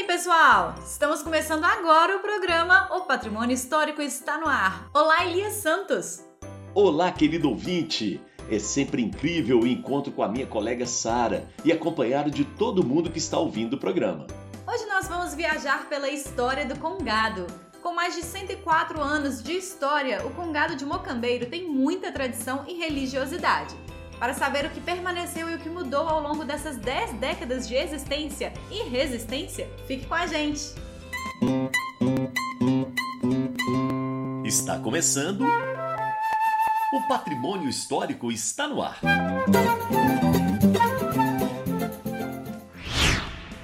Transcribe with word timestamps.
aí, 0.00 0.06
pessoal? 0.06 0.74
Estamos 0.84 1.22
começando 1.22 1.64
agora 1.64 2.16
o 2.16 2.20
programa 2.20 2.88
O 2.96 3.02
Patrimônio 3.02 3.52
Histórico 3.52 4.00
está 4.00 4.38
no 4.38 4.46
ar. 4.46 4.88
Olá, 4.94 5.26
Elias 5.26 5.54
Santos. 5.54 6.24
Olá, 6.74 7.12
querido 7.12 7.50
ouvinte. 7.50 8.20
É 8.50 8.58
sempre 8.58 9.02
incrível 9.02 9.60
o 9.60 9.66
encontro 9.66 10.10
com 10.10 10.22
a 10.22 10.28
minha 10.28 10.46
colega 10.46 10.86
Sara 10.86 11.46
e 11.64 11.70
acompanhado 11.70 12.30
de 12.30 12.44
todo 12.44 12.84
mundo 12.84 13.10
que 13.10 13.18
está 13.18 13.38
ouvindo 13.38 13.74
o 13.74 13.78
programa. 13.78 14.26
Hoje 14.66 14.86
nós 14.86 15.06
vamos 15.06 15.34
viajar 15.34 15.86
pela 15.88 16.08
história 16.08 16.64
do 16.64 16.78
Congado. 16.78 17.46
Com 17.82 17.92
mais 17.92 18.14
de 18.14 18.22
104 18.22 19.00
anos 19.00 19.42
de 19.42 19.52
história, 19.52 20.26
o 20.26 20.30
Congado 20.30 20.76
de 20.76 20.84
Mocambeiro 20.84 21.46
tem 21.46 21.68
muita 21.68 22.10
tradição 22.10 22.64
e 22.66 22.74
religiosidade. 22.74 23.74
Para 24.20 24.34
saber 24.34 24.66
o 24.66 24.70
que 24.70 24.82
permaneceu 24.82 25.48
e 25.48 25.54
o 25.54 25.58
que 25.58 25.70
mudou 25.70 26.06
ao 26.06 26.20
longo 26.20 26.44
dessas 26.44 26.76
10 26.76 27.14
décadas 27.14 27.66
de 27.66 27.74
existência 27.74 28.52
e 28.70 28.86
resistência, 28.86 29.66
fique 29.88 30.06
com 30.06 30.14
a 30.14 30.26
gente! 30.26 30.74
Está 34.44 34.78
começando. 34.78 35.42
O 36.92 37.08
patrimônio 37.08 37.66
histórico 37.66 38.30
está 38.30 38.68
no 38.68 38.82
ar. 38.82 39.00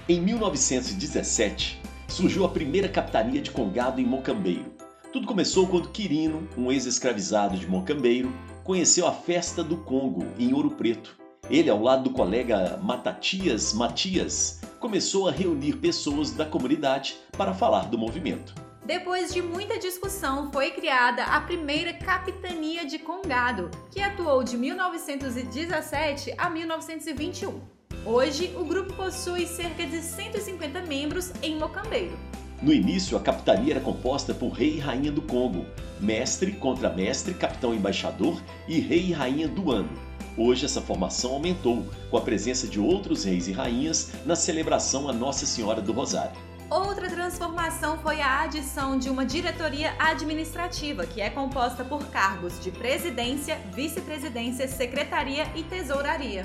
Em 0.08 0.22
1917, 0.22 1.82
surgiu 2.08 2.46
a 2.46 2.48
primeira 2.48 2.88
capitania 2.88 3.42
de 3.42 3.50
Congado 3.50 4.00
em 4.00 4.06
Mocambeiro. 4.06 4.72
Tudo 5.12 5.26
começou 5.26 5.66
quando 5.66 5.90
Quirino, 5.90 6.48
um 6.56 6.72
ex-escravizado 6.72 7.58
de 7.58 7.66
Mocambeiro, 7.66 8.32
conheceu 8.66 9.06
a 9.06 9.12
festa 9.12 9.62
do 9.62 9.76
Congo 9.76 10.26
em 10.36 10.52
Ouro 10.52 10.72
Preto. 10.72 11.16
Ele, 11.48 11.70
ao 11.70 11.80
lado 11.80 12.02
do 12.02 12.10
colega 12.10 12.76
Matatias 12.82 13.72
Matias, 13.72 14.60
começou 14.80 15.28
a 15.28 15.30
reunir 15.30 15.76
pessoas 15.76 16.32
da 16.32 16.44
comunidade 16.44 17.16
para 17.38 17.54
falar 17.54 17.88
do 17.88 17.96
movimento. 17.96 18.52
Depois 18.84 19.32
de 19.32 19.40
muita 19.40 19.78
discussão, 19.78 20.50
foi 20.50 20.72
criada 20.72 21.22
a 21.22 21.40
primeira 21.40 21.92
capitania 21.92 22.84
de 22.84 22.98
Congado, 22.98 23.70
que 23.92 24.00
atuou 24.00 24.42
de 24.42 24.56
1917 24.56 26.34
a 26.36 26.50
1921. 26.50 27.60
Hoje, 28.04 28.52
o 28.56 28.64
grupo 28.64 28.94
possui 28.94 29.46
cerca 29.46 29.86
de 29.86 30.02
150 30.02 30.82
membros 30.82 31.30
em 31.40 31.56
Mocambeiro. 31.56 32.18
No 32.60 32.72
início, 32.72 33.16
a 33.16 33.20
capitania 33.20 33.74
era 33.74 33.80
composta 33.80 34.34
por 34.34 34.48
rei 34.48 34.76
e 34.76 34.80
rainha 34.80 35.12
do 35.12 35.22
Congo, 35.22 35.66
mestre, 36.00 36.52
contramestre, 36.52 37.34
capitão 37.34 37.74
embaixador 37.74 38.42
e 38.68 38.80
rei 38.80 39.06
e 39.06 39.12
rainha 39.12 39.48
do 39.48 39.70
ano. 39.70 39.90
Hoje 40.36 40.66
essa 40.66 40.82
formação 40.82 41.32
aumentou, 41.32 41.84
com 42.10 42.16
a 42.16 42.20
presença 42.20 42.66
de 42.66 42.78
outros 42.78 43.24
reis 43.24 43.48
e 43.48 43.52
rainhas 43.52 44.12
na 44.26 44.36
celebração 44.36 45.08
a 45.08 45.12
Nossa 45.12 45.46
Senhora 45.46 45.80
do 45.80 45.92
Rosário. 45.92 46.36
Outra 46.68 47.08
transformação 47.08 47.96
foi 47.98 48.20
a 48.20 48.42
adição 48.42 48.98
de 48.98 49.08
uma 49.08 49.24
diretoria 49.24 49.94
administrativa, 50.00 51.06
que 51.06 51.20
é 51.20 51.30
composta 51.30 51.84
por 51.84 52.04
cargos 52.08 52.60
de 52.60 52.72
presidência, 52.72 53.56
vice-presidência, 53.72 54.66
secretaria 54.66 55.46
e 55.54 55.62
tesouraria. 55.62 56.44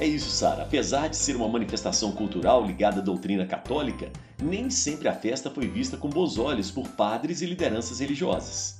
É 0.00 0.06
isso, 0.06 0.30
Sara. 0.30 0.62
Apesar 0.62 1.08
de 1.08 1.16
ser 1.16 1.36
uma 1.36 1.48
manifestação 1.48 2.10
cultural 2.10 2.64
ligada 2.64 3.00
à 3.00 3.04
doutrina 3.04 3.46
católica, 3.46 4.10
nem 4.42 4.68
sempre 4.70 5.06
a 5.08 5.14
festa 5.14 5.50
foi 5.50 5.68
vista 5.68 5.96
com 5.96 6.08
bons 6.08 6.36
olhos 6.36 6.70
por 6.70 6.88
padres 6.88 7.40
e 7.40 7.46
lideranças 7.46 8.00
religiosas. 8.00 8.79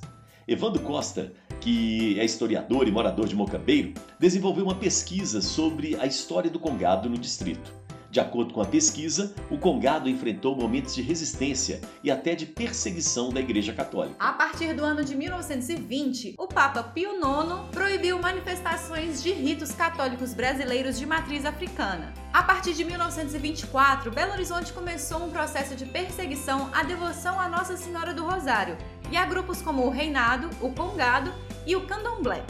Evandro 0.51 0.81
Costa, 0.83 1.31
que 1.61 2.19
é 2.19 2.25
historiador 2.25 2.85
e 2.85 2.91
morador 2.91 3.25
de 3.25 3.33
Mocambeiro, 3.33 3.93
desenvolveu 4.19 4.65
uma 4.65 4.75
pesquisa 4.75 5.41
sobre 5.41 5.95
a 5.95 6.05
história 6.05 6.49
do 6.49 6.59
Congado 6.59 7.09
no 7.09 7.17
distrito. 7.17 7.73
De 8.09 8.19
acordo 8.19 8.53
com 8.53 8.61
a 8.61 8.65
pesquisa, 8.65 9.33
o 9.49 9.57
Congado 9.57 10.09
enfrentou 10.09 10.53
momentos 10.53 10.93
de 10.93 11.01
resistência 11.01 11.79
e 12.03 12.11
até 12.11 12.35
de 12.35 12.45
perseguição 12.45 13.29
da 13.29 13.39
Igreja 13.39 13.71
Católica. 13.71 14.17
A 14.19 14.33
partir 14.33 14.73
do 14.73 14.83
ano 14.83 15.05
de 15.05 15.15
1920, 15.15 16.35
o 16.37 16.45
Papa 16.45 16.83
Pio 16.83 17.11
IX 17.11 17.69
proibiu 17.71 18.19
manifestações 18.19 19.23
de 19.23 19.31
ritos 19.31 19.71
católicos 19.71 20.33
brasileiros 20.33 20.99
de 20.99 21.05
matriz 21.05 21.45
africana. 21.45 22.11
A 22.33 22.43
partir 22.43 22.73
de 22.73 22.83
1924, 22.83 24.11
Belo 24.11 24.33
Horizonte 24.33 24.73
começou 24.73 25.23
um 25.23 25.29
processo 25.29 25.73
de 25.77 25.85
perseguição 25.85 26.69
à 26.73 26.83
devoção 26.83 27.39
à 27.39 27.47
Nossa 27.47 27.77
Senhora 27.77 28.13
do 28.13 28.25
Rosário 28.25 28.75
e 29.11 29.17
a 29.17 29.25
grupos 29.25 29.61
como 29.61 29.85
o 29.85 29.89
Reinado, 29.89 30.49
o 30.61 30.71
Congado 30.71 31.31
e 31.67 31.75
o 31.75 31.85
Candomblé. 31.85 32.43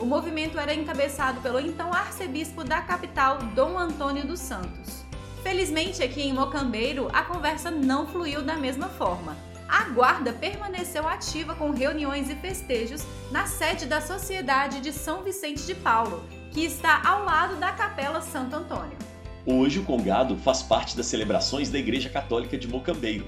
O 0.00 0.06
movimento 0.06 0.58
era 0.58 0.72
encabeçado 0.72 1.40
pelo 1.42 1.60
então 1.60 1.92
arcebispo 1.92 2.64
da 2.64 2.80
capital, 2.80 3.38
Dom 3.54 3.78
Antônio 3.78 4.26
dos 4.26 4.40
Santos. 4.40 5.04
Felizmente, 5.42 6.02
aqui 6.02 6.22
em 6.22 6.32
Mocambeiro, 6.32 7.08
a 7.12 7.22
conversa 7.22 7.70
não 7.70 8.06
fluiu 8.06 8.42
da 8.42 8.56
mesma 8.56 8.88
forma. 8.88 9.36
A 9.68 9.84
guarda 9.90 10.32
permaneceu 10.32 11.06
ativa 11.06 11.54
com 11.54 11.70
reuniões 11.70 12.28
e 12.30 12.34
festejos 12.34 13.04
na 13.30 13.46
sede 13.46 13.86
da 13.86 14.00
Sociedade 14.00 14.80
de 14.80 14.92
São 14.92 15.22
Vicente 15.22 15.64
de 15.64 15.74
Paulo, 15.74 16.24
que 16.50 16.64
está 16.64 17.02
ao 17.06 17.24
lado 17.24 17.56
da 17.56 17.70
Capela 17.70 18.20
Santo 18.20 18.56
Antônio. 18.56 18.98
Hoje, 19.46 19.78
o 19.78 19.84
Congado 19.84 20.36
faz 20.36 20.62
parte 20.62 20.96
das 20.96 21.06
celebrações 21.06 21.70
da 21.70 21.78
Igreja 21.78 22.08
Católica 22.08 22.58
de 22.58 22.66
Mocambeiro. 22.66 23.26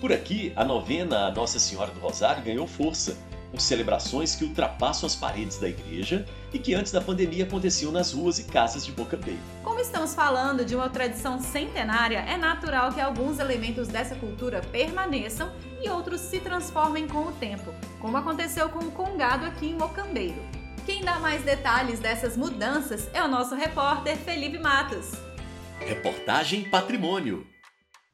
Por 0.00 0.12
aqui, 0.12 0.50
a 0.56 0.64
novena 0.64 1.26
a 1.26 1.30
Nossa 1.30 1.58
Senhora 1.58 1.92
do 1.92 2.00
Rosário 2.00 2.42
ganhou 2.42 2.66
força 2.66 3.18
com 3.50 3.58
celebrações 3.58 4.34
que 4.34 4.44
ultrapassam 4.44 5.06
as 5.06 5.14
paredes 5.14 5.58
da 5.58 5.68
igreja 5.68 6.24
e 6.52 6.58
que 6.58 6.72
antes 6.72 6.90
da 6.90 7.00
pandemia 7.00 7.44
aconteciam 7.44 7.92
nas 7.92 8.12
ruas 8.12 8.38
e 8.38 8.44
casas 8.44 8.86
de 8.86 8.92
Boca 8.92 9.16
Bay. 9.16 9.38
Como 9.62 9.78
estamos 9.78 10.14
falando 10.14 10.64
de 10.64 10.74
uma 10.74 10.88
tradição 10.88 11.38
centenária, 11.38 12.20
é 12.20 12.36
natural 12.38 12.92
que 12.92 13.00
alguns 13.00 13.38
elementos 13.38 13.88
dessa 13.88 14.14
cultura 14.14 14.62
permaneçam 14.72 15.52
e 15.82 15.90
outros 15.90 16.20
se 16.22 16.40
transformem 16.40 17.06
com 17.06 17.26
o 17.26 17.32
tempo, 17.32 17.74
como 17.98 18.16
aconteceu 18.16 18.68
com 18.70 18.78
o 18.78 18.92
Congado 18.92 19.44
aqui 19.44 19.66
em 19.66 19.74
Mocambeiro. 19.74 20.40
Quem 20.86 21.02
dá 21.02 21.18
mais 21.18 21.42
detalhes 21.42 22.00
dessas 22.00 22.36
mudanças 22.38 23.10
é 23.12 23.22
o 23.22 23.28
nosso 23.28 23.54
repórter 23.54 24.16
Felipe 24.16 24.58
Matos. 24.58 25.12
Reportagem 25.78 26.70
Patrimônio. 26.70 27.49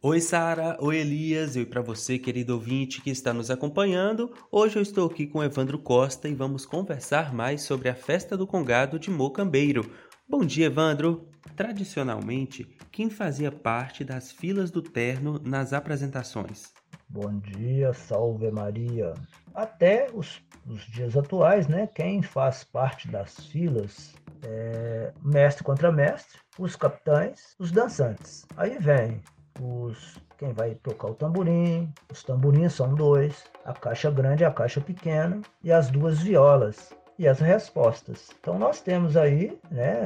Oi, 0.09 0.21
Sara. 0.21 0.77
Oi, 0.79 0.99
Elias. 0.99 1.57
E 1.57 1.67
para 1.67 1.83
você, 1.83 2.17
querido 2.17 2.55
ouvinte 2.55 3.03
que 3.03 3.11
está 3.11 3.35
nos 3.35 3.51
acompanhando. 3.51 4.33
Hoje 4.53 4.79
eu 4.79 4.83
estou 4.83 5.11
aqui 5.11 5.27
com 5.27 5.43
Evandro 5.43 5.81
Costa 5.81 6.29
e 6.29 6.33
vamos 6.33 6.65
conversar 6.65 7.35
mais 7.35 7.63
sobre 7.63 7.89
a 7.89 7.95
festa 7.97 8.37
do 8.37 8.47
Congado 8.47 9.01
de 9.01 9.11
Mocambeiro. 9.11 9.91
Bom 10.29 10.45
dia, 10.45 10.67
Evandro. 10.67 11.29
Tradicionalmente, 11.57 12.79
quem 12.93 13.11
fazia 13.11 13.51
parte 13.51 14.05
das 14.05 14.31
filas 14.31 14.71
do 14.71 14.81
terno 14.81 15.41
nas 15.45 15.73
apresentações? 15.73 16.73
Bom 17.09 17.41
dia, 17.41 17.93
salve 17.93 18.49
Maria. 18.53 19.13
Até 19.53 20.07
os, 20.15 20.41
os 20.69 20.83
dias 20.87 21.17
atuais, 21.17 21.67
né? 21.67 21.89
Quem 21.93 22.23
faz 22.23 22.63
parte 22.63 23.09
das 23.09 23.41
filas 23.47 24.15
é 24.45 25.13
mestre 25.25 25.65
contra 25.65 25.91
mestre, 25.91 26.39
os 26.61 26.77
capitães, 26.77 27.57
os 27.59 27.73
dançantes. 27.73 28.47
Aí 28.57 28.79
vem 28.79 29.21
os 29.61 30.19
quem 30.39 30.53
vai 30.53 30.75
tocar 30.75 31.09
o 31.09 31.15
tamborim, 31.15 31.93
os 32.11 32.23
tamborins 32.23 32.75
são 32.75 32.95
dois, 32.95 33.45
a 33.65 33.73
caixa 33.73 34.11
grande 34.11 34.43
e 34.43 34.47
a 34.47 34.51
caixa 34.51 34.81
pequena 34.81 35.41
e 35.63 35.73
as 35.73 35.89
duas 35.91 36.19
violas 36.19 36.95
e 37.19 37.27
as 37.27 37.41
respostas. 37.41 38.31
Então 38.41 38.59
nós 38.59 38.81
temos 38.81 39.17
aí, 39.17 39.59
né, 39.71 40.03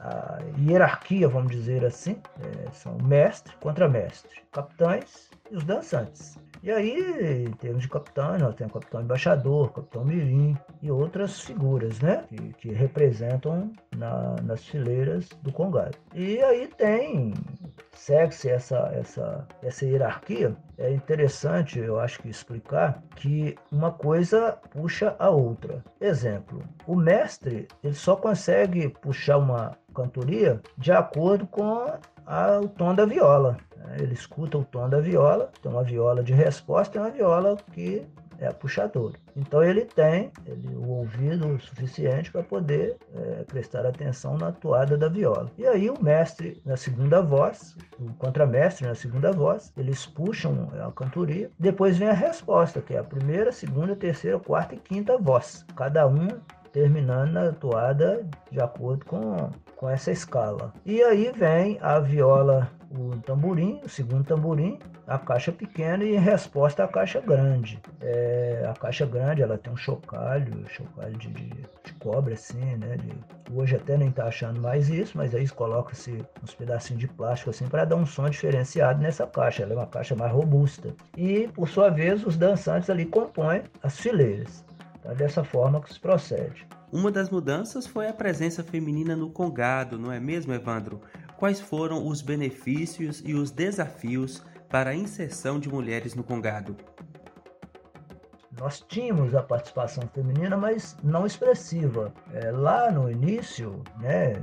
a 0.00 0.38
hierarquia, 0.58 1.28
vamos 1.28 1.50
dizer 1.50 1.84
assim, 1.84 2.16
é, 2.40 2.70
são 2.70 2.96
mestre 3.02 3.54
contra 3.56 3.88
mestre, 3.88 4.42
capitães 4.52 5.28
e 5.50 5.56
os 5.56 5.64
dançantes. 5.64 6.38
E 6.64 6.70
aí, 6.70 7.44
em 7.46 7.52
termos 7.52 7.82
de 7.82 7.90
capitão, 7.90 8.38
nós 8.38 8.54
temos 8.54 8.72
capitão 8.72 9.02
embaixador, 9.02 9.70
capitão 9.70 10.02
mirim 10.02 10.56
e 10.80 10.90
outras 10.90 11.38
figuras, 11.38 12.00
né? 12.00 12.24
Que, 12.26 12.54
que 12.54 12.72
representam 12.72 13.70
na, 13.94 14.36
nas 14.42 14.64
fileiras 14.64 15.28
do 15.42 15.52
Congado. 15.52 15.98
E 16.14 16.40
aí 16.40 16.66
tem, 16.68 17.34
segue-se 17.92 18.48
essa, 18.48 18.90
essa, 18.94 19.46
essa 19.62 19.84
hierarquia. 19.84 20.56
É 20.78 20.90
interessante, 20.90 21.78
eu 21.78 22.00
acho 22.00 22.22
que 22.22 22.30
explicar 22.30 23.02
que 23.14 23.54
uma 23.70 23.92
coisa 23.92 24.58
puxa 24.70 25.14
a 25.18 25.28
outra. 25.28 25.84
Exemplo, 26.00 26.62
o 26.86 26.96
mestre, 26.96 27.68
ele 27.82 27.92
só 27.92 28.16
consegue 28.16 28.88
puxar 28.88 29.36
uma 29.36 29.76
cantoria 29.94 30.62
de 30.78 30.92
acordo 30.92 31.46
com 31.46 31.92
o 32.62 32.68
tom 32.68 32.94
da 32.94 33.04
viola. 33.04 33.56
Né? 33.76 33.96
Ele 34.00 34.14
escuta 34.14 34.58
o 34.58 34.64
tom 34.64 34.88
da 34.88 35.00
viola, 35.00 35.50
tem 35.62 35.70
uma 35.70 35.84
viola 35.84 36.22
de 36.22 36.32
resposta 36.32 36.98
e 36.98 37.00
uma 37.00 37.10
viola 37.10 37.56
que 37.72 38.06
é 38.38 38.50
puxadora. 38.52 39.14
Então 39.36 39.62
ele 39.62 39.84
tem 39.84 40.30
ele, 40.46 40.74
o 40.74 40.88
ouvido 40.88 41.58
suficiente 41.60 42.30
para 42.30 42.42
poder 42.42 42.96
é, 43.14 43.44
prestar 43.44 43.86
atenção 43.86 44.36
na 44.36 44.52
toada 44.52 44.96
da 44.96 45.08
viola. 45.08 45.50
E 45.56 45.66
aí 45.66 45.88
o 45.90 46.02
mestre 46.02 46.60
na 46.64 46.76
segunda 46.76 47.22
voz, 47.22 47.76
o 47.98 48.12
contramestre 48.14 48.86
na 48.86 48.94
segunda 48.94 49.32
voz, 49.32 49.72
eles 49.76 50.06
puxam 50.06 50.70
a 50.84 50.90
cantoria. 50.92 51.50
Depois 51.58 51.96
vem 51.96 52.08
a 52.08 52.12
resposta, 52.12 52.80
que 52.80 52.94
é 52.94 52.98
a 52.98 53.04
primeira, 53.04 53.52
segunda, 53.52 53.94
terceira, 53.96 54.38
quarta 54.38 54.74
e 54.74 54.78
quinta 54.78 55.16
voz. 55.18 55.64
Cada 55.76 56.06
um 56.06 56.28
terminando 56.74 57.36
a 57.36 57.52
toada 57.52 58.26
de 58.50 58.60
acordo 58.60 59.04
com, 59.04 59.48
com 59.76 59.88
essa 59.88 60.10
escala. 60.10 60.72
E 60.84 61.00
aí 61.04 61.32
vem 61.32 61.78
a 61.80 62.00
viola 62.00 62.68
o 62.90 63.16
tamborim, 63.18 63.80
o 63.84 63.88
segundo 63.88 64.24
tamborim, 64.24 64.78
a 65.06 65.18
caixa 65.18 65.52
pequena 65.52 66.02
e 66.04 66.14
em 66.14 66.18
resposta 66.18 66.84
a 66.84 66.88
caixa 66.88 67.20
grande. 67.20 67.80
É, 68.00 68.68
a 68.68 68.72
caixa 68.74 69.06
grande 69.06 69.42
ela 69.42 69.56
tem 69.56 69.72
um 69.72 69.76
chocalho, 69.76 70.68
chocalho 70.68 71.16
de, 71.16 71.28
de, 71.28 71.48
de 71.84 71.92
cobre 72.00 72.34
assim, 72.34 72.76
né? 72.76 72.96
De, 72.96 73.12
hoje 73.52 73.76
até 73.76 73.96
nem 73.96 74.10
tá 74.10 74.26
achando 74.26 74.60
mais 74.60 74.88
isso, 74.88 75.16
mas 75.16 75.34
aí 75.34 75.48
coloca-se 75.48 76.24
uns 76.42 76.54
pedacinhos 76.54 77.00
de 77.00 77.08
plástico 77.08 77.50
assim 77.50 77.68
para 77.68 77.84
dar 77.84 77.96
um 77.96 78.06
som 78.06 78.28
diferenciado 78.28 79.00
nessa 79.00 79.26
caixa. 79.26 79.62
Ela 79.62 79.74
é 79.74 79.76
uma 79.76 79.86
caixa 79.86 80.16
mais 80.16 80.32
robusta. 80.32 80.94
E 81.16 81.48
por 81.48 81.68
sua 81.68 81.88
vez 81.88 82.24
os 82.26 82.36
dançantes 82.36 82.90
ali 82.90 83.04
compõem 83.04 83.62
as 83.82 83.98
fileiras. 83.98 84.64
É 85.04 85.14
dessa 85.14 85.44
forma 85.44 85.80
que 85.80 85.92
se 85.92 86.00
procede. 86.00 86.66
Uma 86.90 87.10
das 87.10 87.28
mudanças 87.28 87.86
foi 87.86 88.08
a 88.08 88.12
presença 88.12 88.62
feminina 88.62 89.14
no 89.14 89.30
Congado, 89.30 89.98
não 89.98 90.10
é 90.10 90.18
mesmo, 90.18 90.52
Evandro? 90.52 91.00
Quais 91.36 91.60
foram 91.60 92.06
os 92.06 92.22
benefícios 92.22 93.22
e 93.24 93.34
os 93.34 93.50
desafios 93.50 94.42
para 94.68 94.90
a 94.90 94.94
inserção 94.94 95.58
de 95.58 95.68
mulheres 95.68 96.14
no 96.14 96.24
Congado? 96.24 96.76
Nós 98.58 98.84
tínhamos 98.88 99.34
a 99.34 99.42
participação 99.42 100.04
feminina, 100.12 100.56
mas 100.56 100.96
não 101.02 101.26
expressiva. 101.26 102.12
É, 102.32 102.50
lá 102.50 102.90
no 102.90 103.10
início, 103.10 103.82
né, 103.98 104.34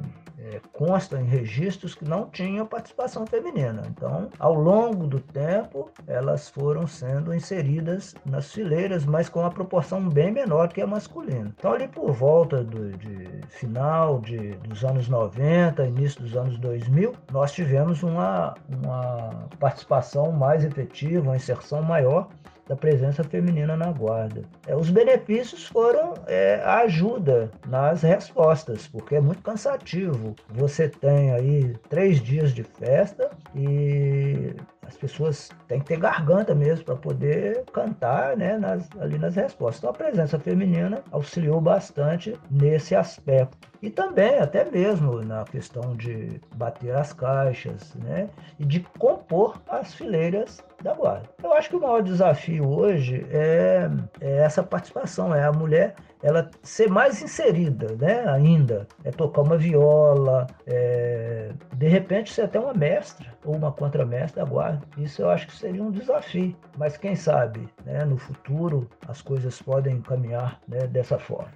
é, 0.44 0.60
consta 0.74 1.22
em 1.22 1.26
registros 1.26 1.94
que 1.94 2.04
não 2.04 2.28
tinham 2.30 2.66
participação 2.66 3.26
feminina. 3.26 3.84
Então, 3.88 4.30
ao 4.40 4.54
longo 4.54 5.06
do 5.06 5.20
tempo, 5.20 5.90
elas 6.08 6.50
foram 6.50 6.88
sendo 6.88 7.34
inseridas 7.34 8.16
nas 8.26 8.52
fileiras, 8.52 9.06
mas 9.06 9.30
com 9.30 9.42
uma 9.42 9.52
proporção 9.52 10.10
bem 10.10 10.32
menor 10.32 10.70
que 10.70 10.82
a 10.82 10.88
masculina. 10.88 11.54
Então, 11.58 11.74
ali 11.74 11.88
por 11.88 12.12
volta 12.12 12.64
do 12.64 12.92
de 12.92 13.42
final 13.50 14.20
de, 14.20 14.56
dos 14.56 14.84
anos 14.84 15.08
90, 15.08 15.86
início 15.86 16.22
dos 16.22 16.36
anos 16.36 16.58
2000, 16.58 17.14
nós 17.32 17.52
tivemos 17.52 18.02
uma, 18.04 18.56
uma 18.68 19.48
participação 19.60 20.32
mais 20.32 20.64
efetiva, 20.64 21.22
uma 21.22 21.36
inserção 21.36 21.82
maior 21.84 22.28
da 22.72 22.76
presença 22.78 23.22
feminina 23.22 23.76
na 23.76 23.92
guarda. 23.92 24.44
É, 24.66 24.74
os 24.74 24.90
benefícios 24.90 25.68
foram 25.68 26.14
é, 26.26 26.62
a 26.64 26.80
ajuda 26.84 27.52
nas 27.68 28.02
respostas, 28.02 28.88
porque 28.88 29.16
é 29.16 29.20
muito 29.20 29.42
cansativo. 29.42 30.34
Você 30.48 30.88
tem 30.88 31.34
aí 31.34 31.76
três 31.90 32.22
dias 32.22 32.54
de 32.54 32.64
festa 32.64 33.30
e 33.54 34.56
as 34.92 34.98
pessoas 34.98 35.50
têm 35.68 35.80
que 35.80 35.86
ter 35.86 35.98
garganta 35.98 36.54
mesmo 36.54 36.84
para 36.84 36.96
poder 36.98 37.64
cantar 37.72 38.36
né, 38.36 38.58
nas, 38.58 38.90
ali 39.00 39.18
nas 39.18 39.36
respostas. 39.36 39.80
Então 39.80 39.90
a 39.90 39.94
presença 39.94 40.38
feminina 40.38 41.02
auxiliou 41.12 41.62
bastante 41.62 42.38
nesse 42.50 42.94
aspecto. 42.94 43.58
E 43.82 43.90
também, 43.90 44.38
até 44.38 44.70
mesmo 44.70 45.22
na 45.22 45.44
questão 45.46 45.96
de 45.96 46.40
bater 46.56 46.96
as 46.96 47.14
caixas 47.14 47.96
né, 47.96 48.30
e 48.60 48.66
de 48.66 48.82
compor 49.00 49.60
as 49.68 49.94
fileiras 49.94 50.64
da 50.84 50.94
guarda. 50.94 51.30
Eu 51.42 51.54
acho 51.54 51.70
que 51.70 51.76
o 51.78 51.82
maior 51.82 52.04
desafio 52.04 52.68
hoje 52.68 53.26
é, 53.32 53.90
é 54.20 54.38
essa 54.38 54.62
participação, 54.62 55.34
é 55.34 55.44
a 55.44 55.52
mulher 55.52 55.96
ela 56.24 56.50
ser 56.62 56.90
mais 56.90 57.22
inserida, 57.22 57.96
né, 57.96 58.28
ainda, 58.28 58.88
é 59.04 59.12
tocar 59.12 59.42
uma 59.42 59.58
viola, 59.58 60.48
é, 60.66 61.52
de 61.74 61.88
repente 61.88 62.34
ser 62.34 62.44
até 62.44 62.60
uma 62.60 62.74
mestra 62.74 63.34
ou 63.44 63.56
uma 63.56 63.72
contramestra 63.72 64.44
da 64.44 64.50
guarda. 64.50 64.82
Isso 64.98 65.22
eu 65.22 65.30
acho 65.30 65.48
que 65.48 65.56
seria 65.56 65.84
um 65.84 65.92
desafio, 65.92 66.56
mas 66.78 66.98
quem 66.98 67.16
sabe, 67.16 67.68
né, 67.86 68.06
no 68.06 68.18
futuro 68.18 68.90
as 69.08 69.22
coisas 69.22 69.62
podem 69.62 70.02
caminhar 70.02 70.60
né, 70.68 70.88
dessa 70.88 71.18
forma. 71.18 71.52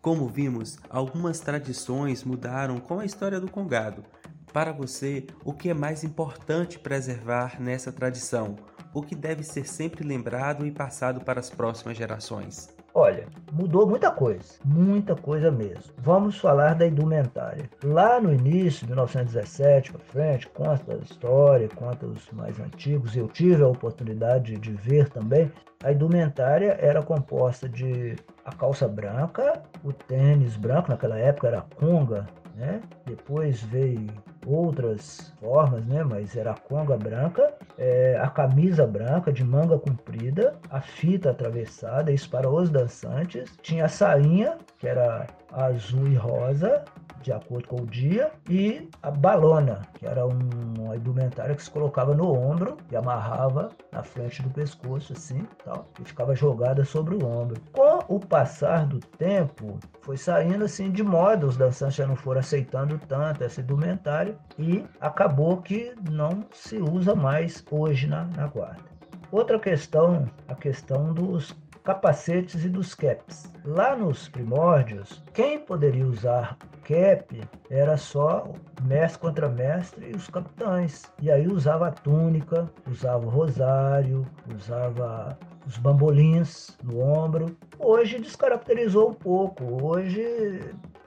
Como 0.00 0.28
vimos, 0.28 0.78
algumas 0.88 1.40
tradições 1.40 2.24
mudaram 2.24 2.78
com 2.78 3.00
a 3.00 3.04
história 3.04 3.40
do 3.40 3.50
Congado. 3.50 4.04
Para 4.52 4.72
você, 4.72 5.26
o 5.44 5.52
que 5.52 5.68
é 5.68 5.74
mais 5.74 6.02
importante 6.02 6.78
preservar 6.78 7.60
nessa 7.60 7.92
tradição? 7.92 8.56
O 8.94 9.02
que 9.02 9.14
deve 9.14 9.42
ser 9.42 9.68
sempre 9.68 10.06
lembrado 10.06 10.66
e 10.66 10.70
passado 10.70 11.20
para 11.20 11.40
as 11.40 11.50
próximas 11.50 11.96
gerações? 11.96 12.77
Olha, 13.00 13.28
mudou 13.52 13.86
muita 13.86 14.10
coisa, 14.10 14.54
muita 14.64 15.14
coisa 15.14 15.52
mesmo. 15.52 15.94
Vamos 15.98 16.36
falar 16.36 16.74
da 16.74 16.84
indumentária. 16.84 17.70
Lá 17.84 18.20
no 18.20 18.34
início, 18.34 18.88
1917 18.88 19.92
para 19.92 20.00
frente, 20.00 20.48
conta 20.48 20.94
a 20.94 20.96
história, 20.96 21.68
conta 21.76 22.06
os 22.06 22.28
mais 22.32 22.58
antigos. 22.58 23.16
Eu 23.16 23.28
tive 23.28 23.62
a 23.62 23.68
oportunidade 23.68 24.58
de 24.58 24.72
ver 24.72 25.08
também. 25.10 25.48
A 25.84 25.92
indumentária 25.92 26.76
era 26.80 27.00
composta 27.00 27.68
de 27.68 28.16
a 28.44 28.52
calça 28.52 28.88
branca, 28.88 29.62
o 29.84 29.92
tênis 29.92 30.56
branco, 30.56 30.90
naquela 30.90 31.20
época 31.20 31.46
era 31.46 31.64
conga, 31.76 32.26
né? 32.56 32.80
Depois 33.06 33.62
veio 33.62 34.08
outras 34.46 35.32
formas, 35.40 35.84
né? 35.86 36.02
Mas 36.02 36.36
era 36.36 36.52
a 36.52 36.58
conga 36.58 36.96
branca, 36.96 37.54
é, 37.76 38.18
a 38.20 38.28
camisa 38.28 38.86
branca 38.86 39.32
de 39.32 39.44
manga 39.44 39.78
comprida, 39.78 40.54
a 40.70 40.80
fita 40.80 41.30
atravessada, 41.30 42.12
isso 42.12 42.28
para 42.30 42.48
os 42.48 42.70
dançantes. 42.70 43.56
Tinha 43.62 43.86
a 43.86 43.88
sainha, 43.88 44.58
que 44.78 44.86
era 44.86 45.26
azul 45.52 46.06
e 46.08 46.14
rosa, 46.14 46.84
de 47.22 47.32
acordo 47.32 47.68
com 47.68 47.82
o 47.82 47.86
dia, 47.86 48.30
e 48.48 48.88
a 49.02 49.10
balona, 49.10 49.82
que 49.94 50.06
era 50.06 50.26
um, 50.26 50.38
uma 50.78 50.96
indumentária 50.96 51.54
que 51.54 51.62
se 51.62 51.70
colocava 51.70 52.14
no 52.14 52.32
ombro 52.32 52.76
e 52.90 52.96
amarrava 52.96 53.70
na 53.92 54.02
frente 54.02 54.42
do 54.42 54.50
pescoço, 54.50 55.12
assim, 55.12 55.46
tal, 55.64 55.88
e 56.00 56.04
ficava 56.04 56.34
jogada 56.34 56.84
sobre 56.84 57.16
o 57.16 57.26
ombro. 57.26 57.60
Com 57.72 58.14
o 58.14 58.20
passar 58.20 58.86
do 58.86 58.98
tempo, 58.98 59.78
foi 60.02 60.16
saindo 60.16 60.64
assim 60.64 60.90
de 60.90 61.02
moda, 61.02 61.46
os 61.46 61.56
dançantes 61.56 61.96
já 61.96 62.06
não 62.06 62.16
foram 62.16 62.40
aceitando 62.40 62.98
tanto 63.08 63.42
essa 63.44 63.60
indumentária 63.60 64.27
e 64.58 64.84
acabou 65.00 65.58
que 65.58 65.94
não 66.10 66.46
se 66.52 66.76
usa 66.78 67.14
mais 67.14 67.64
hoje 67.70 68.06
na, 68.06 68.24
na 68.24 68.46
guarda. 68.46 68.88
Outra 69.30 69.58
questão, 69.58 70.26
a 70.48 70.54
questão 70.54 71.12
dos 71.12 71.54
capacetes 71.84 72.64
e 72.64 72.68
dos 72.68 72.94
caps. 72.94 73.50
Lá 73.64 73.96
nos 73.96 74.28
primórdios, 74.28 75.22
quem 75.32 75.58
poderia 75.58 76.06
usar 76.06 76.56
cap 76.82 77.40
era 77.70 77.96
só 77.96 78.50
mestre 78.82 79.20
contra 79.20 79.48
mestre 79.48 80.10
e 80.10 80.16
os 80.16 80.28
capitães. 80.28 81.04
E 81.20 81.30
aí 81.30 81.46
usava 81.46 81.88
a 81.88 81.90
túnica, 81.90 82.70
usava 82.90 83.26
o 83.26 83.30
rosário, 83.30 84.26
usava 84.54 85.38
os 85.66 85.76
bambolins 85.76 86.76
no 86.82 87.00
ombro. 87.00 87.56
Hoje 87.78 88.18
descaracterizou 88.18 89.10
um 89.10 89.14
pouco. 89.14 89.84
Hoje 89.84 90.60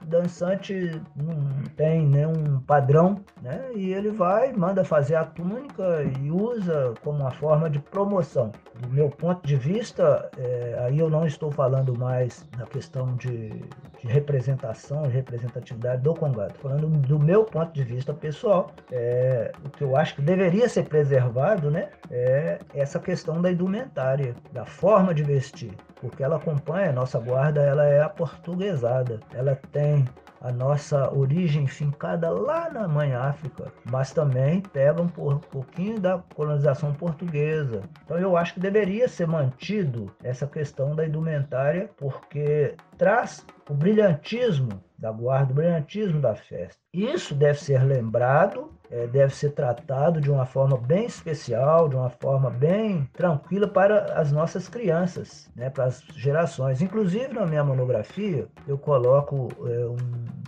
dançante 0.06 1.00
não 1.16 1.64
tem 1.76 2.06
nenhum 2.06 2.60
padrão, 2.60 3.16
né? 3.40 3.70
E 3.74 3.92
ele 3.92 4.10
vai, 4.10 4.52
manda 4.52 4.84
fazer 4.84 5.16
a 5.16 5.24
túnica 5.24 6.02
e 6.20 6.30
usa 6.30 6.94
como 7.02 7.20
uma 7.20 7.30
forma 7.30 7.68
de 7.68 7.78
promoção. 7.78 8.52
Do 8.80 8.88
meu 8.88 9.08
ponto 9.08 9.46
de 9.46 9.56
vista, 9.56 10.30
é, 10.36 10.76
aí 10.80 10.98
eu 10.98 11.10
não 11.10 11.26
estou 11.26 11.50
falando 11.50 11.96
mais 11.96 12.46
da 12.56 12.66
questão 12.66 13.14
de, 13.16 13.64
de 14.02 14.08
representação 14.08 15.06
e 15.06 15.08
representatividade 15.08 16.02
do 16.02 16.14
Congado. 16.14 16.54
Falando 16.54 16.88
do 16.88 17.18
meu 17.18 17.44
ponto 17.44 17.72
de 17.72 17.82
vista 17.82 18.12
pessoal. 18.12 18.72
É, 18.90 19.52
o 19.64 19.70
que 19.70 19.84
eu 19.84 19.96
acho 19.96 20.16
que 20.16 20.22
deveria 20.22 20.68
ser 20.68 20.84
preservado, 20.84 21.70
né? 21.70 21.88
É 22.10 22.58
essa 22.74 22.98
questão 22.98 23.40
da 23.40 23.50
indumentária, 23.50 24.34
da 24.52 24.64
forma 24.64 25.14
de 25.14 25.22
vestir 25.22 25.72
porque 26.02 26.24
ela 26.24 26.36
acompanha 26.36 26.90
nossa 26.90 27.20
guarda, 27.20 27.62
ela 27.62 27.86
é 27.86 28.02
aportuguesada, 28.02 29.20
ela 29.32 29.56
tem 29.70 30.04
a 30.42 30.50
nossa 30.50 31.12
origem 31.14 31.66
fincada 31.68 32.28
lá 32.28 32.68
na 32.68 32.88
mãe 32.88 33.14
África, 33.14 33.72
mas 33.88 34.12
também 34.12 34.60
pega 34.60 35.00
um 35.00 35.08
pouquinho 35.08 36.00
da 36.00 36.18
colonização 36.34 36.92
portuguesa. 36.92 37.82
Então 38.04 38.18
eu 38.18 38.36
acho 38.36 38.54
que 38.54 38.60
deveria 38.60 39.08
ser 39.08 39.26
mantido 39.26 40.12
essa 40.22 40.46
questão 40.46 40.96
da 40.96 41.06
indumentária, 41.06 41.88
porque 41.96 42.74
traz 42.98 43.46
o 43.70 43.74
brilhantismo 43.74 44.82
da 44.98 45.12
guarda, 45.12 45.52
o 45.52 45.54
brilhantismo 45.54 46.20
da 46.20 46.34
festa. 46.34 46.80
Isso 46.92 47.34
deve 47.34 47.60
ser 47.60 47.82
lembrado 47.84 48.72
é, 48.92 49.06
deve 49.06 49.34
ser 49.34 49.52
tratado 49.52 50.20
de 50.20 50.30
uma 50.30 50.44
forma 50.44 50.76
bem 50.76 51.06
especial, 51.06 51.88
de 51.88 51.96
uma 51.96 52.10
forma 52.10 52.50
bem 52.50 53.08
tranquila 53.14 53.66
para 53.66 54.20
as 54.20 54.30
nossas 54.30 54.68
crianças, 54.68 55.50
né, 55.56 55.70
para 55.70 55.84
as 55.84 56.02
gerações. 56.14 56.82
Inclusive, 56.82 57.32
na 57.32 57.46
minha 57.46 57.64
monografia, 57.64 58.46
eu 58.68 58.76
coloco 58.76 59.48
é, 59.66 59.86
um, 59.86 60.42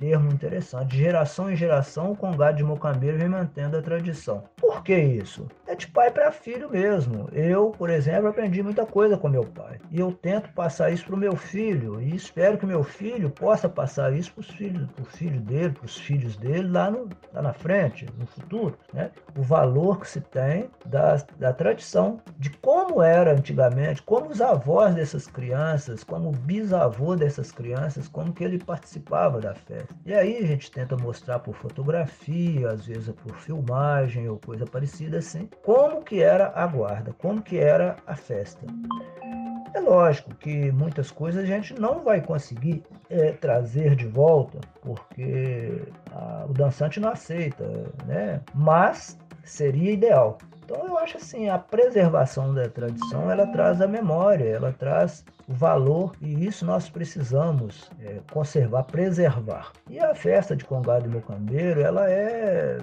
termo 0.00 0.32
interessante. 0.32 0.92
De 0.92 0.98
geração 0.98 1.50
em 1.50 1.54
geração, 1.54 2.12
o 2.12 2.16
congado 2.16 2.56
de 2.56 2.64
Mocambeiro 2.64 3.18
vem 3.18 3.28
mantendo 3.28 3.76
a 3.76 3.82
tradição. 3.82 4.42
Por 4.56 4.82
que 4.82 4.96
isso? 4.96 5.46
De 5.80 5.88
pai 5.88 6.10
para 6.10 6.30
filho 6.30 6.70
mesmo. 6.70 7.28
Eu, 7.32 7.70
por 7.70 7.88
exemplo, 7.90 8.28
aprendi 8.28 8.62
muita 8.62 8.84
coisa 8.84 9.16
com 9.16 9.28
meu 9.28 9.44
pai. 9.44 9.78
E 9.90 9.98
eu 9.98 10.12
tento 10.12 10.52
passar 10.52 10.90
isso 10.90 11.06
para 11.06 11.14
o 11.14 11.18
meu 11.18 11.34
filho. 11.34 12.00
E 12.00 12.14
espero 12.14 12.58
que 12.58 12.66
meu 12.66 12.84
filho 12.84 13.30
possa 13.30 13.68
passar 13.68 14.12
isso 14.12 14.32
para 14.32 14.40
os 14.40 14.50
filhos, 14.50 14.88
pro 14.92 15.04
filho 15.04 15.40
dele, 15.40 15.70
para 15.70 15.86
os 15.86 15.96
filhos 15.96 16.36
dele 16.36 16.68
lá, 16.68 16.90
no, 16.90 17.08
lá 17.32 17.42
na 17.42 17.52
frente, 17.52 18.06
no 18.18 18.26
futuro. 18.26 18.76
Né? 18.92 19.10
O 19.36 19.42
valor 19.42 20.00
que 20.00 20.08
se 20.08 20.20
tem 20.20 20.68
da, 20.84 21.16
da 21.38 21.52
tradição, 21.52 22.20
de 22.38 22.50
como 22.50 23.02
era 23.02 23.32
antigamente, 23.32 24.02
como 24.02 24.28
os 24.28 24.40
avós 24.40 24.94
dessas 24.94 25.26
crianças, 25.26 26.04
como 26.04 26.28
o 26.28 26.32
bisavô 26.32 27.16
dessas 27.16 27.50
crianças, 27.50 28.06
como 28.06 28.32
que 28.32 28.44
ele 28.44 28.58
participava 28.58 29.40
da 29.40 29.54
festa. 29.54 29.94
E 30.04 30.12
aí 30.12 30.36
a 30.36 30.46
gente 30.46 30.70
tenta 30.70 30.96
mostrar 30.96 31.38
por 31.38 31.54
fotografia, 31.54 32.68
às 32.68 32.86
vezes 32.86 33.10
por 33.24 33.34
filmagem 33.36 34.28
ou 34.28 34.38
coisa 34.38 34.66
parecida 34.66 35.18
assim, 35.18 35.48
como 35.70 36.02
que 36.02 36.20
era 36.20 36.50
a 36.56 36.66
guarda, 36.66 37.14
como 37.18 37.40
que 37.40 37.56
era 37.56 37.94
a 38.04 38.16
festa. 38.16 38.66
É 39.72 39.78
lógico 39.78 40.34
que 40.34 40.72
muitas 40.72 41.12
coisas 41.12 41.44
a 41.44 41.46
gente 41.46 41.78
não 41.78 42.02
vai 42.02 42.20
conseguir 42.20 42.82
é, 43.08 43.30
trazer 43.34 43.94
de 43.94 44.04
volta, 44.04 44.58
porque 44.82 45.84
a, 46.10 46.46
o 46.48 46.52
dançante 46.52 46.98
não 46.98 47.10
aceita, 47.10 47.64
né? 48.04 48.40
Mas 48.52 49.16
seria 49.44 49.92
ideal. 49.92 50.38
Então 50.70 50.86
eu 50.86 50.96
acho 50.98 51.16
assim, 51.16 51.48
a 51.48 51.58
preservação 51.58 52.54
da 52.54 52.68
tradição, 52.68 53.28
ela 53.28 53.44
traz 53.48 53.82
a 53.82 53.88
memória, 53.88 54.44
ela 54.44 54.72
traz 54.72 55.24
o 55.48 55.52
valor 55.52 56.12
e 56.20 56.46
isso 56.46 56.64
nós 56.64 56.88
precisamos 56.88 57.90
é, 58.00 58.20
conservar, 58.32 58.84
preservar. 58.84 59.72
E 59.88 59.98
a 59.98 60.14
festa 60.14 60.54
de 60.54 60.64
Congado 60.64 61.06
e 61.06 61.08
Mocambeiro, 61.08 61.80
ela 61.80 62.08
é 62.08 62.78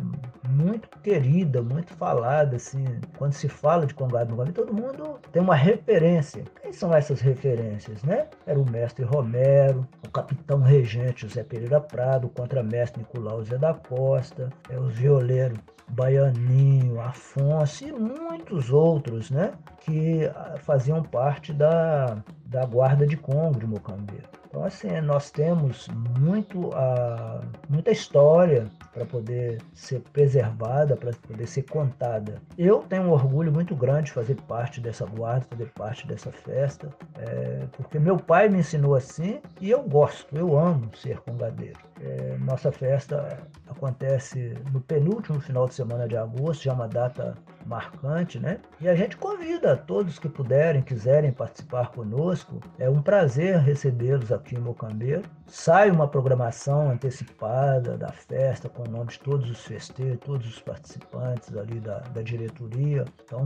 muito 0.50 0.90
querida, 1.02 1.62
muito 1.62 1.94
falada, 1.94 2.58
assim, 2.58 2.84
quando 3.18 3.32
se 3.32 3.48
fala 3.48 3.86
de 3.86 3.94
Congado 3.94 4.32
Mocambeiro, 4.32 4.66
todo 4.66 4.74
mundo 4.74 5.18
tem 5.32 5.42
uma 5.42 5.56
referência. 5.56 6.44
Quem 6.62 6.74
são 6.74 6.94
essas 6.94 7.22
referências, 7.22 8.04
né? 8.04 8.28
Era 8.46 8.60
o 8.60 8.70
mestre 8.70 9.06
Romero, 9.06 9.88
o 10.06 10.12
capitão 10.12 10.60
regente 10.60 11.26
José 11.26 11.42
Pereira 11.42 11.80
Prado, 11.80 12.28
o 12.28 12.30
contramestre 12.30 13.00
Nicolau 13.00 13.42
Zé 13.46 13.58
da 13.58 13.74
Costa, 13.74 14.50
é, 14.70 14.78
os 14.78 14.94
violeiros 14.94 15.58
Baianinho, 15.90 17.00
Afonso 17.00 17.77
e 17.82 17.92
muitos 17.92 18.72
outros, 18.72 19.30
né, 19.30 19.54
que 19.82 20.26
ah, 20.26 20.56
faziam 20.60 21.02
parte 21.04 21.54
da, 21.54 22.18
da 22.46 22.66
guarda 22.66 23.06
de 23.06 23.18
Congo 23.18 23.60
de 23.60 23.68
Mocambeiro. 23.68 24.28
Então, 24.58 24.64
assim, 24.64 25.02
nós 25.02 25.30
temos 25.30 25.88
muito, 26.20 26.70
uh, 26.70 27.46
muita 27.70 27.92
história 27.92 28.66
para 28.94 29.06
poder 29.06 29.62
ser 29.74 30.00
preservada, 30.12 30.96
para 30.96 31.12
poder 31.28 31.46
ser 31.46 31.64
contada. 31.64 32.42
Eu 32.58 32.80
tenho 32.80 33.04
um 33.04 33.12
orgulho 33.12 33.52
muito 33.52 33.76
grande 33.76 34.06
de 34.06 34.14
fazer 34.14 34.36
parte 34.48 34.82
dessa 34.82 35.06
guarda, 35.06 35.46
fazer 35.50 35.70
parte 35.74 36.08
dessa 36.08 36.32
festa, 36.32 36.90
é, 37.20 37.68
porque 37.74 38.00
meu 38.00 38.18
pai 38.18 38.50
me 38.50 38.60
ensinou 38.60 38.96
assim 38.96 39.40
e 39.62 39.70
eu 39.70 39.84
gosto, 39.84 40.36
eu 40.36 40.58
amo 40.58 40.90
ser 40.96 41.20
congadeiro. 41.20 41.78
É, 42.02 42.38
nossa 42.40 42.72
festa 42.72 43.38
acontece 43.70 44.58
no 44.72 44.82
penúltimo 44.82 45.40
final 45.40 45.68
de 45.68 45.76
semana 45.76 46.08
de 46.08 46.18
agosto, 46.18 46.64
já 46.64 46.72
é 46.72 46.74
uma 46.74 46.88
data 46.88 47.38
marcante, 47.68 48.40
né? 48.40 48.60
E 48.80 48.88
a 48.88 48.96
gente 48.96 49.18
convida 49.18 49.76
todos 49.76 50.18
que 50.18 50.30
puderem, 50.30 50.82
quiserem 50.82 51.32
participar 51.32 51.92
conosco. 51.92 52.60
É 52.80 52.90
um 52.90 53.02
prazer 53.02 53.58
recebê-los 53.58 54.32
aqui 54.32 54.56
em 54.56 54.60
Mocambeiro. 54.60 55.24
Sai 55.46 55.90
uma 55.92 56.08
programação 56.08 56.90
antecipada 56.90 57.98
da 57.98 58.10
festa 58.10 58.68
com 58.68 58.84
o 58.84 58.92
nome 58.92 59.12
de 59.12 59.20
todos 59.20 59.50
os 59.50 59.66
festeiros, 59.66 60.20
todos 60.20 60.48
os 60.48 60.60
participantes 60.60 61.56
ali 61.56 61.80
da, 61.80 62.00
da 62.00 62.22
diretoria. 62.22 63.06
Então 63.24 63.46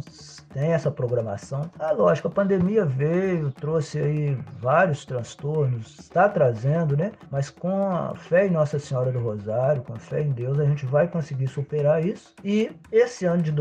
tem 0.53 0.71
essa 0.71 0.91
programação. 0.91 1.69
Ah, 1.79 1.91
lógico, 1.91 2.27
a 2.27 2.31
pandemia 2.31 2.85
veio, 2.85 3.51
trouxe 3.51 3.99
aí 3.99 4.37
vários 4.59 5.05
transtornos, 5.05 5.99
está 5.99 6.27
trazendo, 6.29 6.95
né? 6.95 7.11
Mas 7.29 7.49
com 7.49 7.91
a 7.91 8.15
fé 8.15 8.47
em 8.47 8.51
Nossa 8.51 8.79
Senhora 8.79 9.11
do 9.11 9.19
Rosário, 9.19 9.83
com 9.83 9.93
a 9.93 9.99
fé 9.99 10.21
em 10.21 10.31
Deus, 10.31 10.59
a 10.59 10.65
gente 10.65 10.85
vai 10.85 11.07
conseguir 11.07 11.47
superar 11.47 12.03
isso. 12.05 12.33
E 12.43 12.71
esse 12.91 13.25
ano 13.25 13.41
de 13.41 13.51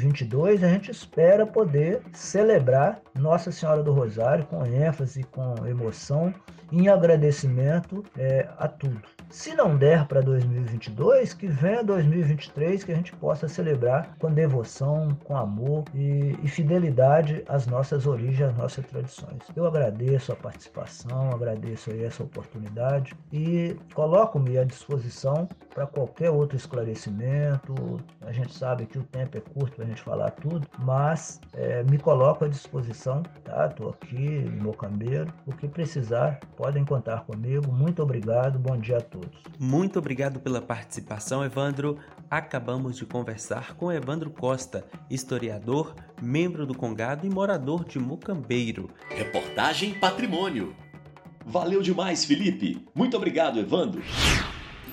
2022 0.00 0.64
a 0.64 0.68
gente 0.68 0.90
espera 0.90 1.46
poder 1.46 2.00
celebrar 2.12 3.00
Nossa 3.14 3.52
Senhora 3.52 3.82
do 3.82 3.92
Rosário 3.92 4.46
com 4.46 4.64
ênfase, 4.64 5.22
com 5.24 5.54
emoção, 5.66 6.32
em 6.72 6.88
agradecimento 6.88 8.04
é, 8.16 8.48
a 8.58 8.68
tudo. 8.68 9.02
Se 9.28 9.54
não 9.54 9.76
der 9.76 10.06
para 10.06 10.20
2022, 10.20 11.34
que 11.34 11.46
venha 11.46 11.84
2023 11.84 12.82
que 12.82 12.90
a 12.90 12.94
gente 12.96 13.14
possa 13.14 13.46
celebrar 13.46 14.16
com 14.18 14.32
devoção, 14.32 15.16
com 15.24 15.36
amor 15.36 15.84
e, 15.94 16.36
e 16.42 16.48
fidelidade 16.48 17.44
às 17.48 17.66
nossas 17.66 18.06
origens, 18.06 18.50
às 18.50 18.56
nossas 18.56 18.84
tradições. 18.86 19.38
Eu 19.54 19.66
agradeço 19.66 20.32
a 20.32 20.36
participação, 20.36 21.30
agradeço 21.30 21.90
aí 21.90 22.04
essa 22.04 22.24
oportunidade 22.24 23.14
e 23.32 23.76
coloco-me 23.94 24.58
à 24.58 24.64
disposição 24.64 25.48
para 25.72 25.86
qualquer 25.86 26.30
outro 26.30 26.56
esclarecimento. 26.56 28.00
A 28.22 28.32
gente 28.32 28.52
sabe 28.52 28.86
que 28.86 28.98
o 28.98 29.04
tempo 29.04 29.38
é 29.38 29.40
curto 29.40 29.80
gente 29.90 30.02
falar 30.02 30.30
tudo, 30.30 30.66
mas 30.78 31.40
é, 31.52 31.82
me 31.84 31.98
coloco 31.98 32.44
à 32.44 32.48
disposição, 32.48 33.22
tá? 33.44 33.66
Estou 33.66 33.90
aqui 33.90 34.16
em 34.16 34.50
Mocambeiro, 34.50 35.32
o 35.46 35.52
que 35.52 35.68
precisar 35.68 36.40
podem 36.56 36.84
contar 36.84 37.20
comigo. 37.24 37.70
Muito 37.72 38.02
obrigado, 38.02 38.58
bom 38.58 38.76
dia 38.76 38.98
a 38.98 39.00
todos 39.00 39.20
todos. 39.20 39.42
Muito 39.58 39.98
obrigado 39.98 40.40
pela 40.40 40.60
participação, 40.60 41.44
Evandro. 41.44 41.98
Acabamos 42.30 42.96
de 42.96 43.04
conversar 43.04 43.74
com 43.74 43.92
Evandro 43.92 44.30
Costa, 44.30 44.84
historiador, 45.10 45.94
membro 46.20 46.66
do 46.66 46.74
Congado 46.74 47.26
e 47.26 47.30
morador 47.30 47.84
de 47.84 47.98
Mucambeiro. 47.98 48.90
Reportagem 49.08 49.94
Patrimônio. 49.94 50.74
Valeu 51.44 51.82
demais, 51.82 52.24
Felipe. 52.24 52.86
Muito 52.94 53.16
obrigado, 53.16 53.58
Evandro. 53.58 54.02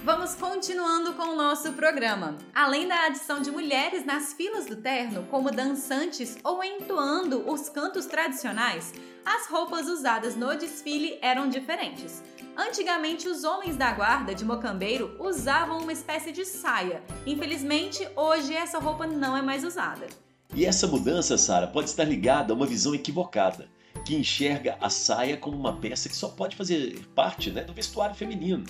Vamos 0.07 0.35
continuando 0.35 1.15
com 1.15 1.33
o 1.33 1.35
nosso 1.35 1.73
programa. 1.73 2.37
Além 2.55 2.87
da 2.87 3.07
adição 3.07 3.41
de 3.41 3.51
mulheres 3.51 4.05
nas 4.05 4.31
filas 4.31 4.65
do 4.65 4.77
terno, 4.77 5.23
como 5.23 5.51
dançantes 5.51 6.37
ou 6.45 6.63
entoando 6.63 7.43
os 7.45 7.67
cantos 7.67 8.05
tradicionais, 8.05 8.93
as 9.25 9.47
roupas 9.47 9.89
usadas 9.89 10.33
no 10.37 10.57
desfile 10.57 11.19
eram 11.21 11.49
diferentes. 11.49 12.23
Antigamente, 12.55 13.27
os 13.27 13.43
homens 13.43 13.75
da 13.75 13.91
guarda 13.91 14.33
de 14.33 14.45
Mocambeiro 14.45 15.13
usavam 15.19 15.79
uma 15.79 15.91
espécie 15.91 16.31
de 16.31 16.45
saia. 16.45 17.03
Infelizmente, 17.25 18.07
hoje 18.15 18.53
essa 18.53 18.79
roupa 18.79 19.05
não 19.05 19.35
é 19.35 19.41
mais 19.41 19.65
usada. 19.65 20.07
E 20.55 20.63
essa 20.63 20.87
mudança, 20.87 21.37
Sara, 21.37 21.67
pode 21.67 21.89
estar 21.89 22.05
ligada 22.05 22.53
a 22.53 22.55
uma 22.55 22.65
visão 22.65 22.95
equivocada, 22.95 23.67
que 24.05 24.15
enxerga 24.15 24.77
a 24.79 24.89
saia 24.89 25.35
como 25.35 25.57
uma 25.57 25.75
peça 25.75 26.07
que 26.07 26.15
só 26.15 26.29
pode 26.29 26.55
fazer 26.55 26.97
parte 27.13 27.51
né, 27.51 27.61
do 27.65 27.73
vestuário 27.73 28.15
feminino, 28.15 28.63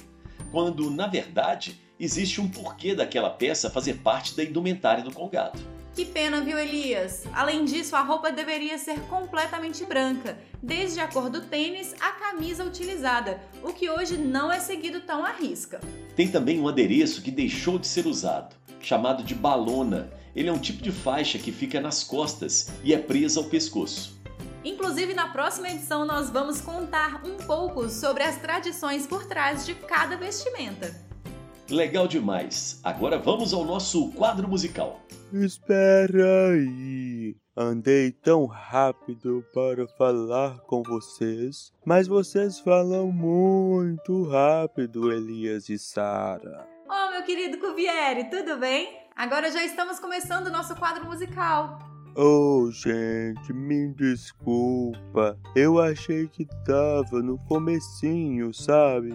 quando, 0.52 0.90
na 0.90 1.08
verdade, 1.08 1.80
existe 2.00 2.40
um 2.40 2.48
porquê 2.48 2.94
daquela 2.96 3.30
peça 3.30 3.70
fazer 3.70 3.96
parte 3.96 4.36
da 4.36 4.44
indumentária 4.44 5.04
do 5.04 5.12
congado. 5.12 5.60
Que 5.98 6.06
pena, 6.06 6.42
viu, 6.42 6.60
Elias? 6.60 7.24
Além 7.34 7.66
disso, 7.66 7.96
a 7.96 8.02
roupa 8.02 8.32
deveria 8.32 8.78
ser 8.78 9.00
completamente 9.10 9.84
branca, 9.84 10.38
desde 10.62 11.00
a 11.00 11.08
cor 11.08 11.28
do 11.28 11.42
tênis 11.42 11.96
à 12.00 12.12
camisa 12.12 12.64
utilizada, 12.64 13.42
o 13.64 13.74
que 13.74 13.90
hoje 13.90 14.16
não 14.16 14.52
é 14.52 14.60
seguido 14.60 15.02
tão 15.02 15.26
à 15.26 15.32
risca. 15.32 15.82
Tem 16.16 16.28
também 16.28 16.60
um 16.60 16.68
adereço 16.68 17.24
que 17.24 17.32
deixou 17.32 17.80
de 17.80 17.88
ser 17.88 18.06
usado, 18.06 18.56
chamado 18.80 19.24
de 19.24 19.34
balona. 19.34 20.12
Ele 20.36 20.50
é 20.50 20.54
um 20.54 20.60
tipo 20.60 20.84
de 20.84 20.92
faixa 20.92 21.40
que 21.40 21.52
fica 21.52 21.82
nas 21.82 22.04
costas 22.04 22.70
e 22.84 22.94
é 22.94 23.00
presa 23.00 23.40
ao 23.40 23.48
pescoço. 23.48 24.17
Inclusive, 24.68 25.14
na 25.14 25.30
próxima 25.30 25.70
edição, 25.70 26.06
nós 26.06 26.30
vamos 26.30 26.60
contar 26.60 27.26
um 27.26 27.38
pouco 27.38 27.88
sobre 27.88 28.22
as 28.22 28.36
tradições 28.36 29.08
por 29.08 29.26
trás 29.26 29.66
de 29.66 29.74
cada 29.74 30.18
vestimenta. 30.18 30.94
Legal 31.70 32.06
demais! 32.06 32.82
Agora 32.84 33.18
vamos 33.18 33.54
ao 33.54 33.64
nosso 33.64 34.12
quadro 34.12 34.46
musical. 34.46 35.00
Espera 35.32 36.50
aí. 36.50 37.38
Andei 37.56 38.12
tão 38.12 38.46
rápido 38.46 39.42
para 39.54 39.88
falar 39.88 40.60
com 40.60 40.84
vocês, 40.84 41.72
mas 41.86 42.06
vocês 42.06 42.60
falam 42.60 43.10
muito 43.10 44.30
rápido, 44.30 45.14
Elias 45.14 45.70
e 45.70 45.80
Sara. 45.80 46.68
Oh, 46.90 47.12
meu 47.12 47.24
querido 47.24 47.58
Cuvieri, 47.58 48.30
tudo 48.30 48.58
bem? 48.58 49.00
Agora 49.16 49.50
já 49.50 49.64
estamos 49.64 49.98
começando 49.98 50.48
o 50.48 50.52
nosso 50.52 50.76
quadro 50.76 51.06
musical. 51.06 51.87
Oh, 52.20 52.72
gente, 52.72 53.54
me 53.54 53.94
desculpa. 53.94 55.38
Eu 55.56 55.80
achei 55.80 56.28
que 56.28 56.46
tava 56.66 57.22
no 57.22 57.38
comecinho, 57.38 58.52
sabe? 58.54 59.14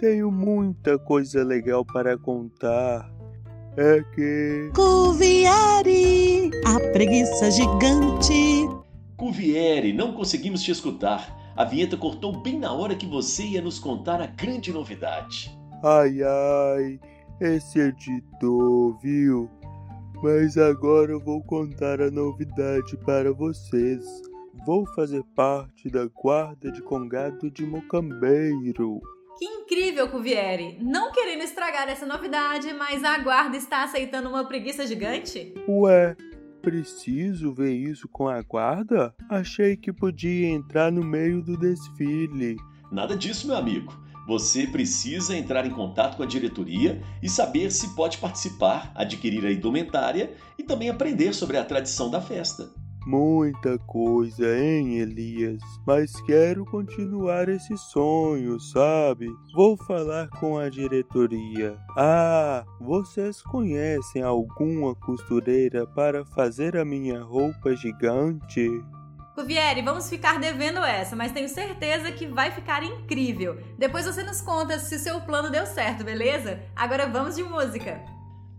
Tenho 0.00 0.32
muita 0.32 0.98
coisa 0.98 1.44
legal 1.44 1.84
para 1.84 2.18
contar 2.18 3.08
é 3.76 4.04
que. 4.14 4.70
Cuvieri, 4.74 6.50
a 6.64 6.78
preguiça 6.92 7.50
gigante. 7.50 8.68
Cuvieri, 9.16 9.92
não 9.92 10.12
conseguimos 10.12 10.62
te 10.62 10.70
escutar. 10.70 11.52
A 11.56 11.64
vinheta 11.64 11.96
cortou 11.96 12.40
bem 12.40 12.58
na 12.58 12.72
hora 12.72 12.94
que 12.94 13.06
você 13.06 13.44
ia 13.44 13.62
nos 13.62 13.78
contar 13.78 14.20
a 14.20 14.26
grande 14.26 14.72
novidade. 14.72 15.56
Ai, 15.82 16.18
ai, 16.22 17.00
esse 17.40 17.78
editor, 17.78 18.98
viu? 19.00 19.48
Mas 20.24 20.56
agora 20.56 21.12
eu 21.12 21.20
vou 21.20 21.42
contar 21.42 22.00
a 22.00 22.10
novidade 22.10 22.96
para 23.04 23.30
vocês. 23.30 24.02
Vou 24.64 24.86
fazer 24.94 25.22
parte 25.36 25.90
da 25.90 26.06
guarda 26.06 26.72
de 26.72 26.80
congado 26.80 27.50
de 27.50 27.66
Mocambeiro. 27.66 29.02
Que 29.38 29.44
incrível, 29.44 30.08
Cuvieri! 30.08 30.78
Não 30.80 31.12
querendo 31.12 31.42
estragar 31.42 31.90
essa 31.90 32.06
novidade, 32.06 32.72
mas 32.72 33.04
a 33.04 33.18
guarda 33.18 33.58
está 33.58 33.84
aceitando 33.84 34.30
uma 34.30 34.46
preguiça 34.46 34.86
gigante? 34.86 35.52
Ué, 35.68 36.16
preciso 36.62 37.52
ver 37.52 37.74
isso 37.74 38.08
com 38.08 38.26
a 38.26 38.40
guarda? 38.40 39.14
Achei 39.28 39.76
que 39.76 39.92
podia 39.92 40.48
entrar 40.48 40.90
no 40.90 41.04
meio 41.04 41.42
do 41.42 41.54
desfile. 41.54 42.56
Nada 42.90 43.14
disso, 43.14 43.46
meu 43.46 43.56
amigo. 43.56 43.92
Você 44.26 44.66
precisa 44.66 45.36
entrar 45.36 45.66
em 45.66 45.70
contato 45.70 46.16
com 46.16 46.22
a 46.22 46.26
diretoria 46.26 47.02
e 47.22 47.28
saber 47.28 47.70
se 47.70 47.94
pode 47.94 48.18
participar, 48.18 48.90
adquirir 48.94 49.44
a 49.44 49.52
indumentária 49.52 50.34
e 50.58 50.62
também 50.62 50.88
aprender 50.88 51.34
sobre 51.34 51.58
a 51.58 51.64
tradição 51.64 52.10
da 52.10 52.20
festa. 52.20 52.70
Muita 53.06 53.78
coisa, 53.80 54.58
hein, 54.58 54.96
Elias? 54.96 55.60
Mas 55.86 56.18
quero 56.22 56.64
continuar 56.64 57.50
esse 57.50 57.76
sonho, 57.76 58.58
sabe? 58.58 59.28
Vou 59.54 59.76
falar 59.76 60.26
com 60.40 60.56
a 60.56 60.70
diretoria. 60.70 61.76
Ah, 61.98 62.64
vocês 62.80 63.42
conhecem 63.42 64.22
alguma 64.22 64.94
costureira 64.94 65.86
para 65.86 66.24
fazer 66.24 66.78
a 66.78 66.84
minha 66.84 67.22
roupa 67.22 67.76
gigante? 67.76 68.70
Cuvieri, 69.34 69.82
vamos 69.82 70.08
ficar 70.08 70.38
devendo 70.38 70.78
essa, 70.84 71.16
mas 71.16 71.32
tenho 71.32 71.48
certeza 71.48 72.12
que 72.12 72.24
vai 72.24 72.52
ficar 72.52 72.84
incrível. 72.84 73.60
Depois 73.76 74.06
você 74.06 74.22
nos 74.22 74.40
conta 74.40 74.78
se 74.78 74.94
o 74.94 74.98
seu 74.98 75.20
plano 75.22 75.50
deu 75.50 75.66
certo, 75.66 76.04
beleza? 76.04 76.62
Agora 76.76 77.08
vamos 77.08 77.34
de 77.34 77.42
música. 77.42 78.00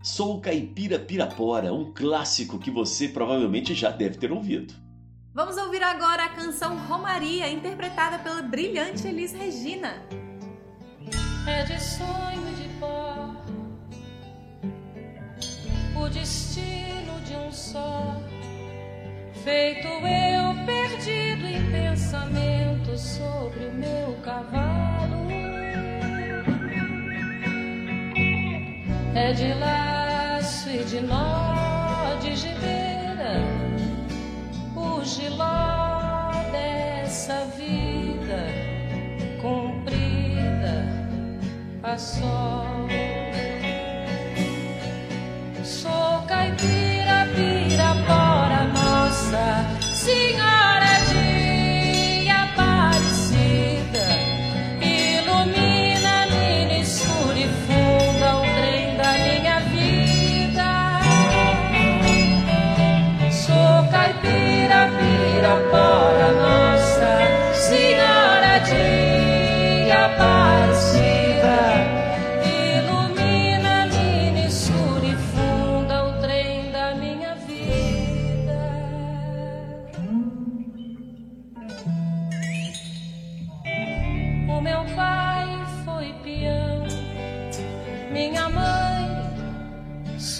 Sou 0.02 0.38
Caipira 0.38 0.98
Pirapora, 0.98 1.72
um 1.72 1.94
clássico 1.94 2.58
que 2.58 2.70
você 2.70 3.08
provavelmente 3.08 3.72
já 3.72 3.90
deve 3.90 4.18
ter 4.18 4.30
ouvido. 4.30 4.74
Vamos 5.32 5.56
ouvir 5.56 5.82
agora 5.82 6.24
a 6.24 6.28
canção 6.28 6.76
Romaria, 6.86 7.50
interpretada 7.50 8.18
pela 8.18 8.42
brilhante 8.42 9.08
Elis 9.08 9.32
Regina. 9.32 10.02
É 11.48 11.62
de 11.64 11.80
sonho 11.80 12.54
de 12.54 12.68
pó, 12.78 13.34
o 15.98 16.08
destino 16.10 17.18
de 17.24 17.34
um 17.34 17.50
só, 17.50 18.20
feito 19.42 19.86
eu 19.86 20.35
perdido 20.66 21.46
em 21.46 21.70
pensamento 21.70 22.98
sobre 22.98 23.66
o 23.66 23.72
meu 23.72 24.16
cavalo. 24.22 25.28
É 29.14 29.32
de 29.32 29.54
laço 29.54 30.68
e 30.68 30.84
de 30.84 31.00
nó 31.00 32.16
de 32.20 32.36
gibeira, 32.36 33.40
o 34.74 35.02
giló 35.04 36.32
dessa 36.52 37.46
vida 37.56 38.44
comprida 39.40 40.84
a 41.82 41.96
sol. 41.96 43.15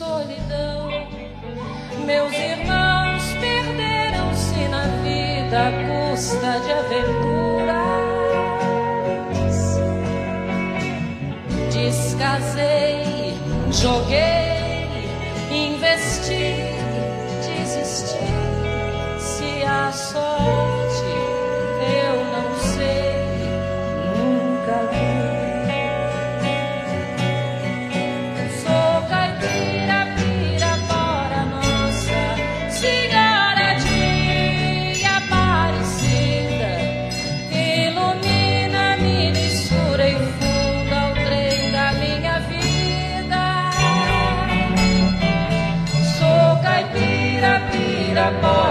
Solidão. 0.06 0.88
Meus 2.04 2.32
irmãos 2.32 3.24
perderam-se 3.40 4.68
na 4.68 4.84
vida 5.02 5.58
à 5.66 5.70
custa 5.86 6.50
de 6.60 6.72
aventuras. 6.72 7.96
Descasei, 11.72 13.34
joguei, 13.70 14.35
pirapora, 48.26 48.42
nossa 48.42 48.65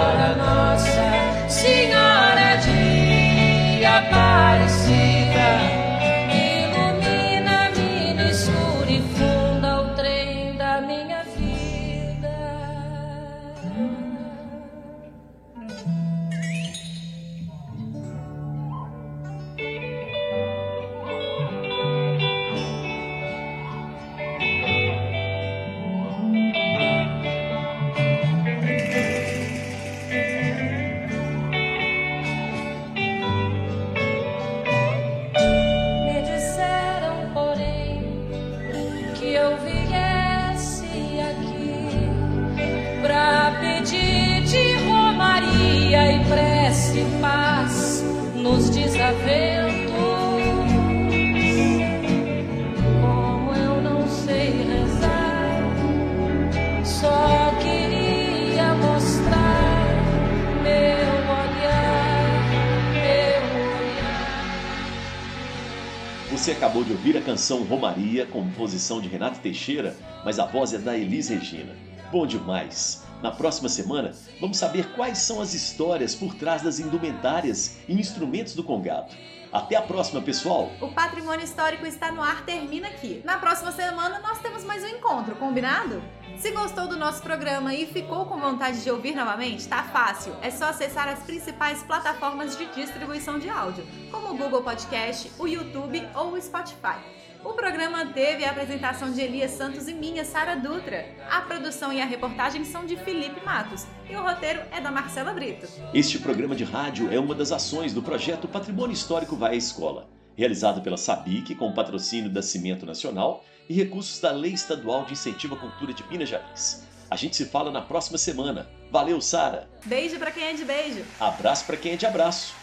Você 66.31 66.51
acabou 66.51 66.83
de 66.83 66.91
ouvir 66.91 67.15
a 67.15 67.21
canção 67.21 67.61
Romaria, 67.63 68.25
composição 68.25 68.99
de 68.99 69.07
Renato 69.07 69.39
Teixeira, 69.39 69.95
mas 70.23 70.39
a 70.39 70.45
voz 70.45 70.73
é 70.73 70.79
da 70.79 70.97
Elis 70.97 71.29
Regina. 71.29 71.75
Bom 72.11 72.25
demais! 72.25 73.04
Na 73.25 73.31
próxima 73.31 73.67
semana, 73.67 74.13
vamos 74.39 74.55
saber 74.55 74.93
quais 74.93 75.17
são 75.17 75.41
as 75.41 75.55
histórias 75.55 76.13
por 76.13 76.35
trás 76.35 76.61
das 76.61 76.79
indumentárias 76.79 77.77
e 77.87 77.93
instrumentos 77.99 78.53
do 78.53 78.63
Congado. 78.63 79.11
Até 79.51 79.75
a 79.75 79.81
próxima, 79.81 80.21
pessoal! 80.21 80.69
O 80.79 80.89
Patrimônio 80.89 81.43
Histórico 81.43 81.87
está 81.87 82.11
no 82.11 82.21
ar, 82.21 82.45
termina 82.45 82.87
aqui. 82.87 83.23
Na 83.25 83.39
próxima 83.39 83.71
semana 83.71 84.19
nós 84.19 84.37
temos 84.41 84.63
mais 84.63 84.83
um 84.83 84.87
encontro, 84.89 85.35
combinado? 85.37 86.03
Se 86.37 86.51
gostou 86.51 86.87
do 86.87 86.97
nosso 86.97 87.23
programa 87.23 87.73
e 87.73 87.87
ficou 87.87 88.27
com 88.27 88.37
vontade 88.37 88.83
de 88.83 88.91
ouvir 88.91 89.15
novamente, 89.15 89.67
tá 89.67 89.81
fácil. 89.81 90.35
É 90.43 90.51
só 90.51 90.65
acessar 90.65 91.07
as 91.07 91.23
principais 91.23 91.81
plataformas 91.81 92.55
de 92.55 92.67
distribuição 92.75 93.39
de 93.39 93.49
áudio, 93.49 93.87
como 94.11 94.35
o 94.35 94.37
Google 94.37 94.61
Podcast, 94.61 95.31
o 95.39 95.47
YouTube 95.47 96.07
ou 96.13 96.33
o 96.33 96.39
Spotify. 96.39 97.14
O 97.45 97.53
programa 97.53 98.07
teve 98.07 98.43
a 98.43 98.49
apresentação 98.49 99.11
de 99.11 99.21
Elias 99.21 99.51
Santos 99.51 99.87
e 99.87 99.93
minha, 99.93 100.25
Sara 100.25 100.55
Dutra. 100.55 101.05
A 101.29 101.41
produção 101.41 101.93
e 101.93 102.01
a 102.01 102.05
reportagem 102.05 102.65
são 102.65 102.87
de 102.87 102.97
Felipe 102.97 103.45
Matos 103.45 103.85
e 104.09 104.15
o 104.15 104.23
roteiro 104.23 104.61
é 104.71 104.81
da 104.81 104.89
Marcela 104.89 105.31
Brito. 105.31 105.67
Este 105.93 106.17
programa 106.17 106.55
de 106.55 106.63
rádio 106.63 107.13
é 107.13 107.19
uma 107.19 107.35
das 107.35 107.51
ações 107.51 107.93
do 107.93 108.01
projeto 108.01 108.47
Patrimônio 108.47 108.95
Histórico 108.95 109.35
Vai 109.35 109.53
à 109.53 109.55
Escola, 109.55 110.09
realizado 110.35 110.81
pela 110.81 110.97
SABIC 110.97 111.53
com 111.53 111.71
patrocínio 111.71 112.31
da 112.31 112.41
Cimento 112.41 112.83
Nacional 112.83 113.45
e 113.69 113.75
recursos 113.75 114.19
da 114.19 114.31
Lei 114.31 114.53
Estadual 114.53 115.05
de 115.05 115.13
Incentivo 115.13 115.53
à 115.53 115.59
Cultura 115.59 115.93
de 115.93 116.03
Minas 116.09 116.29
Gerais. 116.29 116.83
A 117.11 117.15
gente 117.15 117.35
se 117.35 117.45
fala 117.45 117.69
na 117.69 117.81
próxima 117.83 118.17
semana. 118.17 118.67
Valeu, 118.91 119.21
Sara! 119.21 119.69
Beijo 119.85 120.17
para 120.17 120.31
quem 120.31 120.45
é 120.45 120.53
de 120.53 120.65
beijo. 120.65 121.05
Abraço 121.19 121.63
para 121.65 121.77
quem 121.77 121.93
é 121.93 121.95
de 121.95 122.07
abraço. 122.07 122.55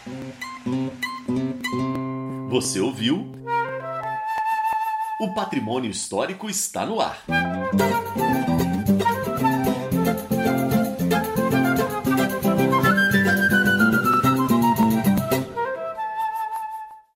Você 2.49 2.81
ouviu? 2.81 3.42
O 5.19 5.31
patrimônio 5.33 5.91
histórico 5.91 6.49
está 6.49 6.85
no 6.85 6.99
ar. 6.99 7.23